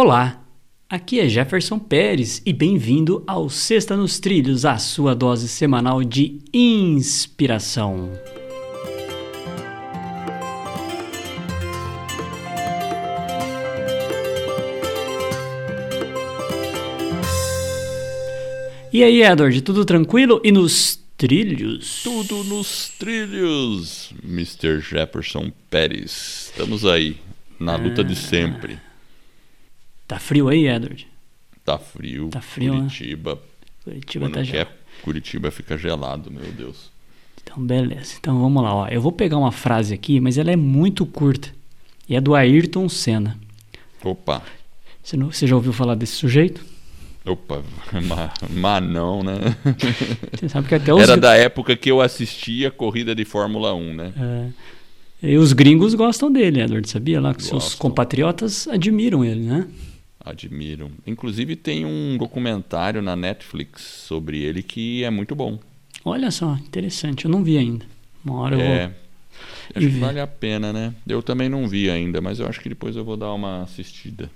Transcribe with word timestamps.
Olá, 0.00 0.40
aqui 0.88 1.18
é 1.18 1.28
Jefferson 1.28 1.76
Pérez 1.76 2.40
e 2.46 2.52
bem-vindo 2.52 3.24
ao 3.26 3.50
Sexta 3.50 3.96
nos 3.96 4.20
Trilhos, 4.20 4.64
a 4.64 4.78
sua 4.78 5.12
dose 5.12 5.48
semanal 5.48 6.04
de 6.04 6.40
inspiração. 6.54 8.12
E 18.92 19.02
aí, 19.02 19.20
Edward, 19.24 19.60
tudo 19.62 19.84
tranquilo 19.84 20.40
e 20.44 20.52
nos 20.52 21.02
trilhos? 21.16 22.04
Tudo 22.04 22.44
nos 22.44 22.90
trilhos, 23.00 24.12
Mr. 24.22 24.80
Jefferson 24.80 25.50
Pérez. 25.68 26.52
Estamos 26.52 26.86
aí, 26.86 27.16
na 27.58 27.74
luta 27.74 28.04
de 28.04 28.14
sempre. 28.14 28.78
Tá 30.08 30.18
frio 30.18 30.48
aí, 30.48 30.66
Edward? 30.66 31.06
Tá 31.64 31.78
frio. 31.78 32.28
Tá 32.30 32.40
frio, 32.40 32.72
né? 32.72 32.80
Curitiba. 32.80 33.38
Curitiba 33.84 34.24
Quando 34.24 34.34
tá 34.34 34.42
gelado. 34.42 34.70
Curitiba 35.02 35.50
fica 35.50 35.76
gelado, 35.78 36.30
meu 36.30 36.50
Deus. 36.50 36.90
Então, 37.42 37.62
beleza. 37.64 38.14
Então 38.18 38.40
vamos 38.40 38.62
lá, 38.62 38.74
ó. 38.74 38.88
Eu 38.88 39.00
vou 39.02 39.12
pegar 39.12 39.36
uma 39.36 39.52
frase 39.52 39.92
aqui, 39.92 40.18
mas 40.18 40.38
ela 40.38 40.50
é 40.50 40.56
muito 40.56 41.04
curta. 41.06 41.50
E 42.08 42.16
é 42.16 42.20
do 42.20 42.34
Ayrton 42.34 42.88
Senna. 42.88 43.38
Opa, 44.02 44.42
Você, 45.02 45.16
não- 45.16 45.30
você 45.30 45.46
já 45.46 45.54
ouviu 45.54 45.72
falar 45.72 45.94
desse 45.94 46.14
sujeito? 46.14 46.64
opa, 47.26 47.62
mas 48.50 48.82
não, 48.82 49.22
né? 49.22 49.34
Você 50.32 50.48
sabe 50.48 50.68
que 50.68 50.74
até 50.74 50.94
os, 50.94 51.02
Era 51.02 51.14
da 51.16 51.34
época 51.36 51.76
que 51.76 51.90
eu 51.90 52.00
assistia 52.00 52.70
corrida 52.70 53.14
de 53.14 53.26
Fórmula 53.26 53.74
1, 53.74 53.94
né? 53.94 54.12
É, 55.22 55.30
e 55.32 55.36
os 55.36 55.52
gringos 55.52 55.94
gostam 55.94 56.32
dele, 56.32 56.62
Edward, 56.62 56.88
sabia? 56.88 57.20
Lá 57.20 57.34
que 57.34 57.42
seus 57.42 57.74
compatriotas 57.74 58.66
admiram 58.68 59.22
ele, 59.22 59.40
né? 59.42 59.68
Admiram. 60.24 60.90
Inclusive 61.06 61.56
tem 61.56 61.84
um 61.86 62.16
documentário 62.18 63.00
na 63.00 63.14
Netflix 63.16 63.82
sobre 63.82 64.42
ele 64.42 64.62
que 64.62 65.04
é 65.04 65.10
muito 65.10 65.34
bom. 65.34 65.58
Olha 66.04 66.30
só, 66.30 66.54
interessante. 66.54 67.24
Eu 67.24 67.30
não 67.30 67.42
vi 67.44 67.56
ainda. 67.58 67.86
Uma 68.24 68.40
hora 68.40 68.56
eu 68.56 68.60
É. 68.60 68.86
vou. 68.88 68.96
Acho 69.76 69.86
que 69.86 69.92
ver. 69.92 70.00
vale 70.00 70.20
a 70.20 70.26
pena, 70.26 70.72
né? 70.72 70.92
Eu 71.06 71.22
também 71.22 71.48
não 71.48 71.68
vi 71.68 71.88
ainda, 71.90 72.20
mas 72.20 72.40
eu 72.40 72.46
acho 72.48 72.60
que 72.60 72.68
depois 72.68 72.96
eu 72.96 73.04
vou 73.04 73.16
dar 73.16 73.32
uma 73.32 73.62
assistida. 73.62 74.30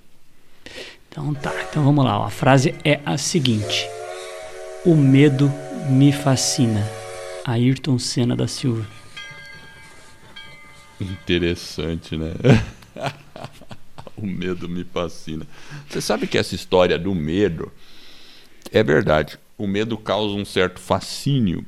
Então 1.09 1.35
tá, 1.35 1.53
então 1.69 1.83
vamos 1.85 2.05
lá. 2.05 2.25
A 2.25 2.31
frase 2.31 2.75
é 2.85 3.01
a 3.05 3.19
seguinte: 3.19 3.87
O 4.85 4.95
medo 4.95 5.51
me 5.91 6.13
fascina. 6.13 6.87
Ayrton 7.45 7.99
Senna 7.99 8.37
da 8.37 8.47
Silva. 8.47 8.87
Interessante, 11.01 12.17
né? 12.17 12.33
o 14.23 14.27
medo 14.27 14.69
me 14.69 14.85
fascina. 14.85 15.47
Você 15.89 16.01
sabe 16.01 16.27
que 16.27 16.39
essa 16.39 16.55
história 16.55 16.99
do 16.99 17.15
medo 17.15 17.71
é 18.71 18.83
verdade. 18.83 19.39
O 19.59 19.67
medo 19.67 19.97
causa 19.99 20.35
um 20.35 20.45
certo 20.45 20.81
fascínio 20.81 21.65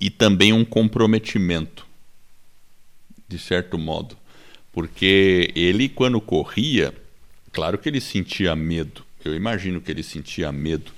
e 0.00 0.10
também 0.10 0.52
um 0.52 0.64
comprometimento, 0.64 1.86
de 3.28 3.38
certo 3.38 3.78
modo. 3.78 4.16
Porque 4.72 5.50
ele, 5.56 5.88
quando 5.88 6.20
corria, 6.20 6.94
claro 7.52 7.78
que 7.78 7.88
ele 7.88 8.00
sentia 8.00 8.54
medo. 8.54 9.02
Eu 9.24 9.34
imagino 9.34 9.80
que 9.80 9.90
ele 9.90 10.02
sentia 10.02 10.52
medo. 10.52 10.92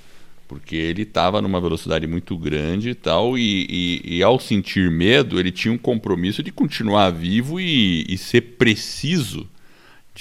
Porque 0.46 0.74
ele 0.74 1.02
estava 1.02 1.40
numa 1.40 1.60
velocidade 1.60 2.08
muito 2.08 2.36
grande 2.36 2.90
e 2.90 2.94
tal, 2.94 3.38
e, 3.38 3.66
e- 3.70 4.16
e 4.16 4.22
ao 4.22 4.38
sentir 4.40 4.90
medo, 4.90 5.38
ele 5.38 5.52
tinha 5.52 5.72
um 5.72 5.78
compromisso 5.78 6.42
de 6.42 6.50
continuar 6.50 7.10
vivo 7.10 7.60
e, 7.60 8.04
e 8.08 8.18
ser 8.18 8.40
preciso 8.58 9.48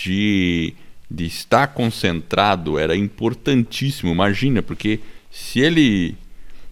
de, 0.04 0.74
de 1.10 1.26
estar 1.26 1.68
concentrado. 1.68 2.78
Era 2.80 2.96
importantíssimo, 2.96 4.12
imagina, 4.12 4.62
porque 4.62 5.00
se 5.30 5.60
ele 5.60 6.16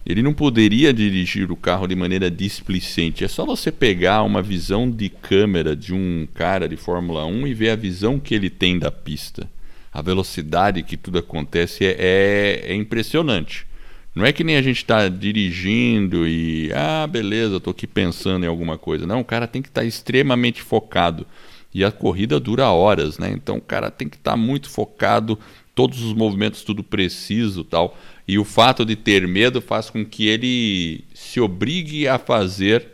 ele 0.06 0.22
não 0.22 0.32
poderia 0.32 0.90
dirigir 0.90 1.52
o 1.52 1.56
carro 1.56 1.86
de 1.86 1.94
maneira 1.94 2.30
displicente. 2.30 3.24
É 3.24 3.28
só 3.28 3.44
você 3.44 3.70
pegar 3.70 4.22
uma 4.22 4.40
visão 4.40 4.90
de 4.90 5.10
câmera 5.10 5.76
de 5.76 5.92
um 5.92 6.26
cara 6.32 6.66
de 6.66 6.78
Fórmula 6.78 7.26
1 7.26 7.46
e 7.46 7.52
ver 7.52 7.68
a 7.68 7.76
visão 7.76 8.18
que 8.18 8.34
ele 8.34 8.48
tem 8.48 8.78
da 8.78 8.90
pista. 8.90 9.46
A 9.92 10.00
velocidade 10.00 10.82
que 10.82 10.96
tudo 10.96 11.18
acontece 11.18 11.84
é, 11.84 11.96
é, 11.98 12.72
é 12.72 12.74
impressionante. 12.74 13.66
Não 14.14 14.24
é 14.24 14.32
que 14.32 14.42
nem 14.42 14.56
a 14.56 14.62
gente 14.62 14.78
está 14.78 15.08
dirigindo 15.08 16.26
e, 16.26 16.72
ah, 16.72 17.06
beleza, 17.06 17.58
estou 17.58 17.72
aqui 17.72 17.86
pensando 17.86 18.44
em 18.44 18.48
alguma 18.48 18.78
coisa. 18.78 19.06
Não, 19.06 19.20
o 19.20 19.24
cara 19.24 19.46
tem 19.46 19.60
que 19.60 19.68
estar 19.68 19.84
extremamente 19.84 20.62
focado. 20.62 21.26
E 21.74 21.84
a 21.84 21.92
corrida 21.92 22.40
dura 22.40 22.70
horas, 22.70 23.18
né? 23.18 23.30
Então 23.32 23.56
o 23.56 23.60
cara 23.60 23.90
tem 23.90 24.08
que 24.08 24.16
estar 24.16 24.36
muito 24.36 24.70
focado, 24.70 25.38
todos 25.74 26.02
os 26.02 26.12
movimentos 26.12 26.62
tudo 26.62 26.82
preciso, 26.82 27.62
tal. 27.62 27.96
E 28.26 28.38
o 28.38 28.44
fato 28.44 28.84
de 28.84 28.96
ter 28.96 29.26
medo 29.28 29.60
faz 29.60 29.90
com 29.90 30.04
que 30.04 30.26
ele 30.26 31.04
se 31.14 31.40
obrigue 31.40 32.08
a 32.08 32.18
fazer 32.18 32.86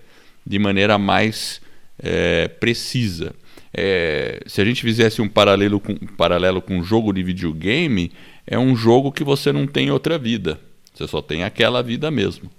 de 0.46 0.58
maneira 0.58 0.98
mais 0.98 1.60
eh, 1.98 2.48
precisa. 2.60 3.34
Eh, 3.72 4.42
se 4.46 4.60
a 4.60 4.64
gente 4.64 4.82
fizesse 4.82 5.22
um 5.22 5.28
paralelo 5.28 5.80
com, 5.80 5.92
um 5.92 6.16
paralelo 6.16 6.60
com 6.60 6.78
um 6.78 6.84
jogo 6.84 7.12
de 7.12 7.22
videogame, 7.22 8.12
é 8.46 8.58
um 8.58 8.76
jogo 8.76 9.10
que 9.10 9.24
você 9.24 9.52
não 9.52 9.66
tem 9.66 9.90
outra 9.90 10.18
vida. 10.18 10.60
Você 10.92 11.08
só 11.08 11.22
tem 11.22 11.42
aquela 11.42 11.82
vida 11.82 12.10
mesmo. 12.10 12.50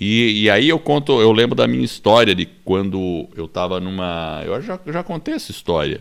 E, 0.00 0.44
e 0.44 0.50
aí 0.50 0.70
eu 0.70 0.78
conto, 0.78 1.20
eu 1.20 1.30
lembro 1.30 1.54
da 1.54 1.68
minha 1.68 1.84
história 1.84 2.34
de 2.34 2.46
quando 2.46 3.28
eu 3.36 3.44
estava 3.44 3.78
numa. 3.78 4.42
Eu 4.46 4.60
já, 4.62 4.80
já 4.86 5.04
contei 5.04 5.34
essa 5.34 5.50
história. 5.50 6.00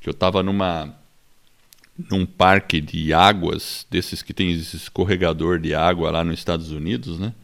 Que 0.00 0.08
eu 0.08 0.12
estava 0.12 0.42
numa 0.42 0.94
num 2.08 2.24
parque 2.24 2.80
de 2.80 3.12
águas, 3.12 3.86
desses 3.90 4.22
que 4.22 4.32
tem 4.32 4.52
esse 4.52 4.76
escorregador 4.76 5.58
de 5.58 5.74
água 5.74 6.10
lá 6.10 6.24
nos 6.24 6.38
Estados 6.38 6.70
Unidos, 6.70 7.18
né? 7.18 7.34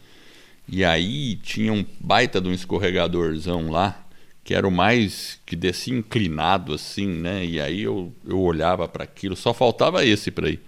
E 0.69 0.85
aí 0.85 1.37
tinha 1.37 1.73
um 1.73 1.85
baita 2.01 2.41
de 2.41 2.49
um 2.49 2.53
escorregadorzão 2.53 3.71
lá, 3.71 4.07
que 4.43 4.55
era 4.55 4.67
o 4.67 4.71
mais 4.71 5.41
que 5.45 5.55
descia 5.55 5.95
inclinado 5.95 6.73
assim, 6.73 7.07
né? 7.07 7.45
E 7.45 7.61
aí 7.61 7.83
eu, 7.83 8.13
eu 8.27 8.41
olhava 8.41 8.89
para 8.89 9.05
aquilo, 9.05 9.37
só 9.37 9.53
faltava 9.53 10.05
esse 10.05 10.31
para 10.31 10.49
ir. 10.51 10.61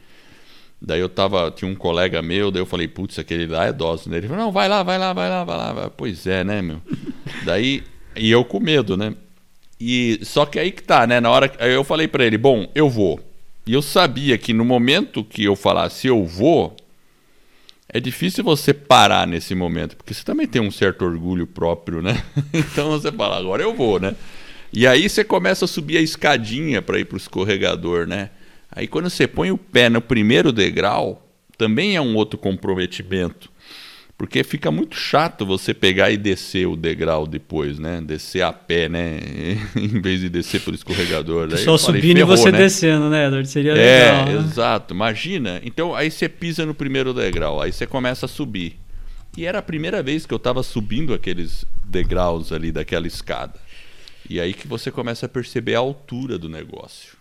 Daí 0.81 1.00
eu 1.00 1.09
tava, 1.09 1.50
tinha 1.50 1.71
um 1.71 1.75
colega 1.75 2.22
meu, 2.22 2.50
daí 2.50 2.62
eu 2.62 2.66
falei, 2.66 2.87
putz, 2.87 3.19
aquele 3.19 3.47
lá 3.47 3.66
é 3.66 3.72
dócil, 3.72 4.11
né? 4.11 4.19
Ele 4.19 4.28
falou, 4.28 4.44
não, 4.44 4.53
vai 4.53 4.69
lá, 4.69 4.83
vai 4.83 4.99
lá, 4.99 5.12
vai 5.12 5.28
lá, 5.28 5.44
vai 5.44 5.56
lá. 5.56 5.91
Pois 5.91 6.27
é, 6.27 6.44
né, 6.44 6.62
meu? 6.62 6.81
daí, 7.44 7.83
e 8.16 8.31
eu 8.31 8.44
com 8.44 8.61
medo, 8.61 8.97
né? 8.97 9.15
E 9.81 10.21
só 10.22 10.47
que 10.47 10.59
aí 10.59 10.71
que 10.71 10.83
tá, 10.83 11.06
né? 11.06 11.21
Na 11.21 11.31
hora 11.31 11.53
eu 11.61 11.83
falei 11.83 12.06
para 12.06 12.25
ele, 12.25 12.39
bom, 12.39 12.71
eu 12.75 12.89
vou. 12.89 13.21
E 13.66 13.72
eu 13.72 13.83
sabia 13.83 14.39
que 14.39 14.53
no 14.53 14.65
momento 14.65 15.25
que 15.25 15.44
eu 15.44 15.55
falasse 15.55 16.06
eu 16.06 16.25
vou, 16.25 16.77
é 17.89 17.99
difícil 17.99 18.45
você 18.45 18.72
parar 18.72 19.27
nesse 19.27 19.55
momento, 19.55 19.97
porque 19.97 20.15
você 20.15 20.22
também 20.22 20.47
tem 20.47 20.60
um 20.60 20.71
certo 20.71 21.05
orgulho 21.05 21.47
próprio, 21.47 22.00
né? 22.00 22.22
então 22.55 22.91
você 22.91 23.10
fala, 23.10 23.37
agora 23.37 23.62
eu 23.62 23.75
vou, 23.75 23.99
né? 23.99 24.15
E 24.72 24.87
aí 24.87 25.09
você 25.09 25.25
começa 25.25 25.65
a 25.65 25.69
subir 25.69 25.97
a 25.97 26.00
escadinha 26.00 26.83
para 26.83 26.99
ir 26.99 27.05
pro 27.05 27.16
escorregador, 27.16 28.06
né? 28.06 28.31
Aí 28.78 28.87
quando 28.87 29.11
você 29.11 29.27
põe 29.27 29.50
o 29.50 29.59
pé 29.59 29.89
no 29.89 30.00
primeiro 30.00 30.53
degrau, 30.53 31.28
também 31.56 31.97
é 31.97 32.00
um 32.00 32.15
outro 32.15 32.39
comprometimento. 32.39 33.50
Porque 34.16 34.44
fica 34.44 34.71
muito 34.71 34.94
chato 34.94 35.44
você 35.44 35.75
pegar 35.75 36.12
e 36.12 36.16
descer 36.16 36.69
o 36.69 36.77
degrau 36.77 37.27
depois, 37.27 37.77
né? 37.77 38.00
Descer 38.00 38.43
a 38.43 38.53
pé, 38.53 38.89
né? 38.89 39.19
em 39.75 40.00
vez 40.00 40.21
de 40.21 40.28
descer 40.28 40.61
pelo 40.61 40.77
escorregador. 40.77 41.49
Daí 41.49 41.59
eu 41.59 41.77
falei, 41.77 41.78
subindo 41.78 42.19
e 42.19 42.21
ferrou, 42.21 42.37
você 42.37 42.53
né? 42.53 42.59
descendo, 42.59 43.11
né, 43.11 43.27
Edward? 43.27 43.49
Seria 43.49 43.72
É, 43.72 44.12
legal. 44.12 44.27
né? 44.27 44.47
exato. 44.47 44.95
Imagina. 44.95 45.60
Então 45.65 45.93
aí 45.93 46.09
você 46.09 46.28
pisa 46.28 46.65
no 46.65 46.72
primeiro 46.72 47.12
degrau, 47.12 47.60
aí 47.60 47.72
você 47.72 47.84
começa 47.84 48.27
a 48.27 48.28
subir. 48.28 48.78
E 49.37 49.45
era 49.45 49.59
a 49.59 49.62
primeira 49.62 50.05
vez 50.05 50.25
que 50.25 50.33
eu 50.33 50.39
estava 50.39 50.62
subindo 50.62 51.12
aqueles 51.12 51.65
degraus 51.84 52.53
ali 52.53 52.71
daquela 52.71 53.09
escada. 53.09 53.55
E 54.31 54.41
aí 54.41 54.55
que 54.55 54.69
você 54.69 54.89
começa 54.93 55.27
a 55.27 55.28
perceber 55.28 55.75
a 55.75 55.81
altura 55.81 56.39
do 56.39 56.49
negócio. 56.49 57.18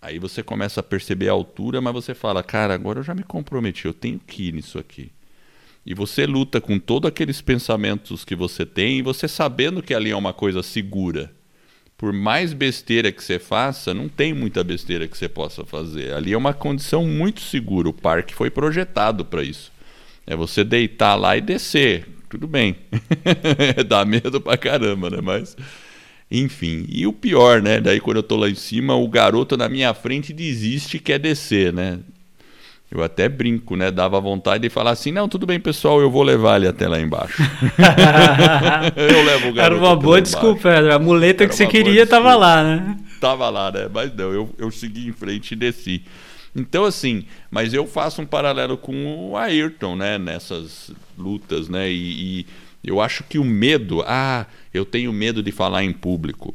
Aí 0.00 0.18
você 0.18 0.42
começa 0.42 0.80
a 0.80 0.82
perceber 0.82 1.28
a 1.28 1.32
altura, 1.32 1.80
mas 1.80 1.92
você 1.92 2.14
fala, 2.14 2.42
cara, 2.42 2.72
agora 2.72 3.00
eu 3.00 3.02
já 3.02 3.14
me 3.14 3.24
comprometi, 3.24 3.86
eu 3.86 3.94
tenho 3.94 4.18
que 4.18 4.48
ir 4.48 4.54
nisso 4.54 4.78
aqui. 4.78 5.10
E 5.84 5.94
você 5.94 6.26
luta 6.26 6.60
com 6.60 6.78
todos 6.78 7.08
aqueles 7.08 7.40
pensamentos 7.40 8.24
que 8.24 8.36
você 8.36 8.64
tem, 8.64 8.98
e 8.98 9.02
você 9.02 9.26
sabendo 9.26 9.82
que 9.82 9.94
ali 9.94 10.10
é 10.10 10.16
uma 10.16 10.32
coisa 10.32 10.62
segura. 10.62 11.32
Por 11.96 12.12
mais 12.12 12.52
besteira 12.52 13.10
que 13.10 13.24
você 13.24 13.40
faça, 13.40 13.92
não 13.92 14.08
tem 14.08 14.32
muita 14.32 14.62
besteira 14.62 15.08
que 15.08 15.18
você 15.18 15.28
possa 15.28 15.64
fazer. 15.64 16.14
Ali 16.14 16.32
é 16.32 16.38
uma 16.38 16.54
condição 16.54 17.04
muito 17.04 17.40
segura. 17.40 17.88
O 17.88 17.92
parque 17.92 18.32
foi 18.32 18.50
projetado 18.50 19.24
para 19.24 19.42
isso. 19.42 19.72
É 20.24 20.36
você 20.36 20.62
deitar 20.62 21.16
lá 21.16 21.36
e 21.36 21.40
descer. 21.40 22.06
Tudo 22.28 22.46
bem. 22.46 22.76
Dá 23.88 24.04
medo 24.04 24.40
pra 24.40 24.56
caramba, 24.56 25.10
né? 25.10 25.18
Mas. 25.20 25.56
Enfim. 26.30 26.86
E 26.88 27.06
o 27.06 27.12
pior, 27.12 27.62
né? 27.62 27.80
Daí 27.80 28.00
quando 28.00 28.18
eu 28.18 28.22
tô 28.22 28.36
lá 28.36 28.48
em 28.48 28.54
cima, 28.54 28.94
o 28.94 29.08
garoto 29.08 29.56
na 29.56 29.68
minha 29.68 29.94
frente 29.94 30.32
desiste 30.32 30.98
e 30.98 31.00
quer 31.00 31.18
descer, 31.18 31.72
né? 31.72 31.98
Eu 32.90 33.02
até 33.02 33.28
brinco, 33.28 33.76
né? 33.76 33.90
Dava 33.90 34.18
vontade 34.18 34.62
de 34.62 34.70
falar 34.70 34.92
assim: 34.92 35.12
não, 35.12 35.28
tudo 35.28 35.46
bem, 35.46 35.60
pessoal, 35.60 36.00
eu 36.00 36.10
vou 36.10 36.22
levar 36.22 36.56
ele 36.56 36.68
até 36.68 36.88
lá 36.88 36.98
embaixo. 36.98 37.42
eu 38.96 39.24
levo 39.24 39.48
o 39.48 39.52
garoto. 39.52 39.60
Era 39.60 39.76
uma 39.76 39.94
boa 39.94 40.22
desculpa. 40.22 40.70
A 40.70 40.98
muleta 40.98 41.44
Era 41.44 41.50
que 41.50 41.54
você 41.54 41.66
queria 41.66 42.06
tava 42.06 42.30
desculpa. 42.30 42.46
lá, 42.46 42.64
né? 42.64 42.98
tava 43.20 43.50
lá, 43.50 43.70
né? 43.70 43.90
Mas 43.92 44.14
não, 44.14 44.32
eu, 44.32 44.54
eu 44.56 44.70
segui 44.70 45.06
em 45.06 45.12
frente 45.12 45.52
e 45.52 45.56
desci. 45.56 46.02
Então, 46.56 46.84
assim, 46.84 47.24
mas 47.50 47.74
eu 47.74 47.86
faço 47.86 48.22
um 48.22 48.26
paralelo 48.26 48.78
com 48.78 49.30
o 49.30 49.36
Ayrton, 49.36 49.94
né? 49.94 50.18
Nessas 50.18 50.90
lutas, 51.16 51.68
né? 51.68 51.90
E, 51.90 52.40
e 52.40 52.46
eu 52.88 53.00
acho 53.00 53.22
que 53.24 53.38
o 53.38 53.44
medo, 53.44 54.02
ah, 54.06 54.46
eu 54.72 54.84
tenho 54.84 55.12
medo 55.12 55.42
de 55.42 55.52
falar 55.52 55.84
em 55.84 55.92
público. 55.92 56.54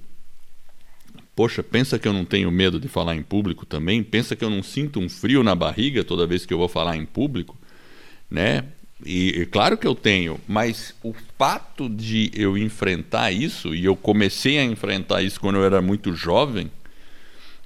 Poxa, 1.36 1.62
pensa 1.62 2.00
que 2.00 2.08
eu 2.08 2.14
não 2.14 2.26
tenho 2.26 2.52
medo 2.52 2.80
de 2.80 2.88
falar 2.88 3.16
em 3.16 3.22
público 3.22 3.66
também? 3.66 4.04
Pensa 4.04 4.36
que 4.36 4.44
eu 4.44 4.50
não 4.50 4.64
sinto 4.64 5.00
um 5.00 5.08
frio 5.08 5.44
na 5.44 5.54
barriga 5.54 6.04
toda 6.04 6.26
vez 6.26 6.46
que 6.46 6.54
eu 6.54 6.58
vou 6.58 6.68
falar 6.68 6.98
em 6.98 7.06
público? 7.06 7.58
Né? 8.30 8.66
E, 9.06 9.42
e, 9.42 9.46
claro 9.46 9.78
que 9.78 9.86
eu 9.86 9.94
tenho, 9.94 10.40
mas 10.48 10.96
o 11.04 11.14
fato 11.38 11.88
de 11.88 12.32
eu 12.34 12.58
enfrentar 12.58 13.32
isso, 13.32 13.76
e 13.76 13.86
eu 13.86 13.96
comecei 13.96 14.58
a 14.58 14.64
enfrentar 14.64 15.22
isso 15.22 15.40
quando 15.40 15.58
eu 15.58 15.66
era 15.66 15.82
muito 15.82 16.14
jovem, 16.16 16.72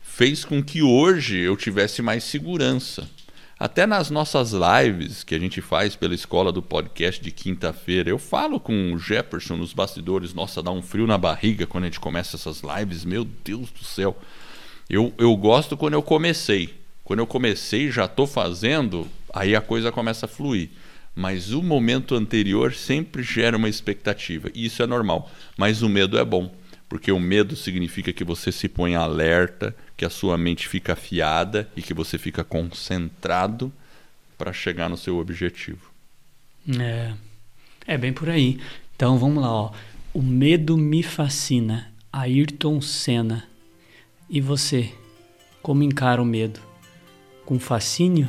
fez 0.02 0.44
com 0.44 0.62
que 0.64 0.82
hoje 0.82 1.38
eu 1.38 1.56
tivesse 1.56 2.02
mais 2.02 2.24
segurança. 2.24 3.10
Até 3.60 3.88
nas 3.88 4.12
nossas 4.12 4.52
lives 4.54 5.24
que 5.24 5.34
a 5.34 5.40
gente 5.40 5.62
faz 5.62 5.96
pela 5.96 6.14
escola 6.14 6.52
do 6.52 6.62
podcast 6.62 7.20
de 7.20 7.32
quinta-feira, 7.32 8.08
eu 8.08 8.20
falo 8.20 8.60
com 8.60 8.94
o 8.94 9.00
Jefferson 9.00 9.56
nos 9.56 9.74
bastidores, 9.74 10.32
nossa, 10.32 10.62
dá 10.62 10.70
um 10.70 10.84
frio 10.84 11.08
na 11.08 11.18
barriga 11.18 11.66
quando 11.66 11.86
a 11.86 11.88
gente 11.88 12.00
começa 12.00 12.36
essas 12.36 12.62
lives, 12.62 13.04
meu 13.04 13.26
Deus 13.26 13.72
do 13.72 13.84
céu. 13.84 14.16
Eu, 14.88 15.12
eu 15.18 15.36
gosto 15.36 15.76
quando 15.76 15.96
eu 15.96 16.04
comecei. 16.04 16.76
Quando 17.04 17.20
eu 17.20 17.26
comecei, 17.26 17.90
já 17.90 18.06
estou 18.06 18.28
fazendo, 18.28 19.08
aí 19.34 19.56
a 19.56 19.62
coisa 19.62 19.92
começa 19.92 20.28
a 20.28 20.30
fluir. 20.30 20.70
Mas 21.16 21.52
o 21.52 21.64
momento 21.64 22.14
anterior 22.14 22.76
sempre 22.76 23.24
gera 23.24 23.58
uma 23.58 23.68
expectativa. 23.68 24.52
E 24.54 24.66
isso 24.68 24.84
é 24.84 24.86
normal. 24.86 25.32
Mas 25.58 25.82
o 25.82 25.90
medo 25.90 26.16
é 26.20 26.24
bom. 26.24 26.54
Porque 26.90 27.12
o 27.12 27.20
medo 27.20 27.56
significa 27.56 28.14
que 28.14 28.24
você 28.24 28.52
se 28.52 28.70
põe 28.70 28.96
alerta, 28.96 29.76
que 29.96 30.06
a 30.06 30.10
sua 30.10 30.38
mente 30.38 30.68
fica 30.68 30.94
afiada 30.94 31.70
e 31.76 31.82
que 31.82 31.94
você 31.94 32.18
fica 32.18 32.44
concentrado 32.44 33.72
para 34.38 34.54
chegar 34.54 34.90
no 34.90 34.98
seu 34.98 35.18
objetivo. 35.18 35.92
É, 36.80 37.14
é 37.86 37.98
bem 37.98 38.14
por 38.14 38.30
aí. 38.30 38.60
Então 38.96 39.18
vamos 39.18 39.44
lá, 39.44 39.52
ó. 39.52 39.72
O 40.14 40.22
medo 40.22 40.78
me 40.78 41.04
fascina. 41.04 41.92
Ayrton 42.12 42.82
Senna. 42.82 43.48
E 44.30 44.42
você? 44.42 44.92
Como 45.62 45.84
encara 45.84 46.22
o 46.22 46.26
medo? 46.26 46.60
Com 47.46 47.60
fascínio? 47.60 48.28